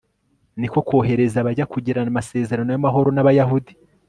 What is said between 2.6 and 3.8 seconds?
y'amahoro n'abayahudi